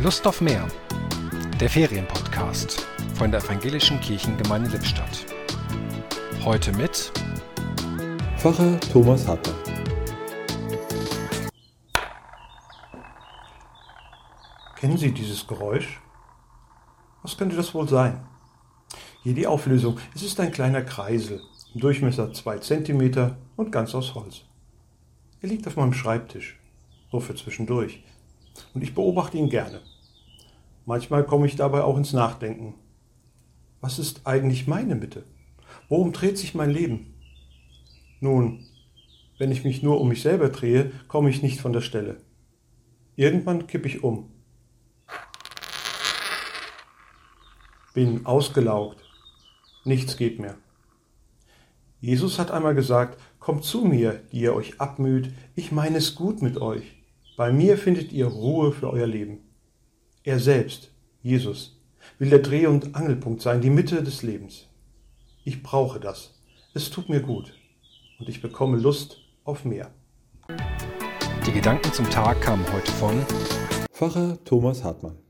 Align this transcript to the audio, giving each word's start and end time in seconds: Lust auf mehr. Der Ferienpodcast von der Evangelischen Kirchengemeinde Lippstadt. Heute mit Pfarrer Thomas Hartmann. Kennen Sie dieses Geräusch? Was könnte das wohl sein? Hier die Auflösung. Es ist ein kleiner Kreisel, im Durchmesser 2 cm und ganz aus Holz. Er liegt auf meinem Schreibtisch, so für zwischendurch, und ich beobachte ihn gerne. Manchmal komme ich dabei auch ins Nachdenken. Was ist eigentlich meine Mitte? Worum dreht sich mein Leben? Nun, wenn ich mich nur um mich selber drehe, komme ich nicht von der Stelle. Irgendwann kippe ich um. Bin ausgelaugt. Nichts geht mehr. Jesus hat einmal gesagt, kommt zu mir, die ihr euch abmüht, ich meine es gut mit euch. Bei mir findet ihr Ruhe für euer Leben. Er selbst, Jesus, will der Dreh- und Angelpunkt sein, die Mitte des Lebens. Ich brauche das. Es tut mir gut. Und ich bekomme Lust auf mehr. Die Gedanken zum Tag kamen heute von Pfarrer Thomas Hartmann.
Lust 0.00 0.24
auf 0.28 0.40
mehr. 0.40 0.64
Der 1.58 1.68
Ferienpodcast 1.68 2.86
von 3.14 3.32
der 3.32 3.40
Evangelischen 3.40 3.98
Kirchengemeinde 3.98 4.70
Lippstadt. 4.70 5.26
Heute 6.44 6.70
mit 6.74 7.10
Pfarrer 8.36 8.78
Thomas 8.92 9.26
Hartmann. 9.26 9.56
Kennen 14.76 14.96
Sie 14.96 15.10
dieses 15.10 15.44
Geräusch? 15.44 16.00
Was 17.24 17.36
könnte 17.36 17.56
das 17.56 17.74
wohl 17.74 17.88
sein? 17.88 18.24
Hier 19.24 19.34
die 19.34 19.48
Auflösung. 19.48 19.98
Es 20.14 20.22
ist 20.22 20.38
ein 20.38 20.52
kleiner 20.52 20.82
Kreisel, 20.82 21.42
im 21.74 21.80
Durchmesser 21.80 22.32
2 22.32 22.58
cm 22.58 23.34
und 23.56 23.72
ganz 23.72 23.96
aus 23.96 24.14
Holz. 24.14 24.42
Er 25.42 25.48
liegt 25.48 25.66
auf 25.66 25.74
meinem 25.74 25.92
Schreibtisch, 25.92 26.56
so 27.10 27.18
für 27.18 27.34
zwischendurch, 27.34 28.04
und 28.74 28.82
ich 28.82 28.94
beobachte 28.94 29.38
ihn 29.38 29.48
gerne. 29.48 29.80
Manchmal 30.86 31.24
komme 31.24 31.46
ich 31.46 31.56
dabei 31.56 31.82
auch 31.82 31.96
ins 31.96 32.12
Nachdenken. 32.12 32.74
Was 33.80 33.98
ist 33.98 34.26
eigentlich 34.26 34.66
meine 34.66 34.94
Mitte? 34.94 35.24
Worum 35.88 36.12
dreht 36.12 36.38
sich 36.38 36.54
mein 36.54 36.70
Leben? 36.70 37.14
Nun, 38.20 38.64
wenn 39.38 39.52
ich 39.52 39.64
mich 39.64 39.82
nur 39.82 40.00
um 40.00 40.08
mich 40.08 40.22
selber 40.22 40.48
drehe, 40.48 40.90
komme 41.06 41.30
ich 41.30 41.42
nicht 41.42 41.60
von 41.60 41.72
der 41.72 41.80
Stelle. 41.80 42.16
Irgendwann 43.16 43.66
kippe 43.66 43.88
ich 43.88 44.02
um. 44.02 44.30
Bin 47.94 48.26
ausgelaugt. 48.26 49.02
Nichts 49.84 50.16
geht 50.16 50.38
mehr. 50.40 50.56
Jesus 52.00 52.38
hat 52.38 52.50
einmal 52.50 52.74
gesagt, 52.74 53.20
kommt 53.40 53.64
zu 53.64 53.84
mir, 53.84 54.22
die 54.30 54.40
ihr 54.40 54.54
euch 54.54 54.80
abmüht, 54.80 55.32
ich 55.54 55.72
meine 55.72 55.98
es 55.98 56.14
gut 56.14 56.42
mit 56.42 56.58
euch. 56.58 56.97
Bei 57.38 57.52
mir 57.52 57.78
findet 57.78 58.10
ihr 58.10 58.26
Ruhe 58.26 58.72
für 58.72 58.92
euer 58.92 59.06
Leben. 59.06 59.38
Er 60.24 60.40
selbst, 60.40 60.90
Jesus, 61.22 61.80
will 62.18 62.30
der 62.30 62.40
Dreh- 62.40 62.66
und 62.66 62.96
Angelpunkt 62.96 63.42
sein, 63.42 63.60
die 63.60 63.70
Mitte 63.70 64.02
des 64.02 64.24
Lebens. 64.24 64.66
Ich 65.44 65.62
brauche 65.62 66.00
das. 66.00 66.42
Es 66.74 66.90
tut 66.90 67.08
mir 67.08 67.20
gut. 67.20 67.54
Und 68.18 68.28
ich 68.28 68.42
bekomme 68.42 68.76
Lust 68.76 69.20
auf 69.44 69.64
mehr. 69.64 69.92
Die 71.46 71.52
Gedanken 71.52 71.92
zum 71.92 72.10
Tag 72.10 72.40
kamen 72.40 72.66
heute 72.72 72.90
von 72.90 73.24
Pfarrer 73.92 74.36
Thomas 74.44 74.82
Hartmann. 74.82 75.18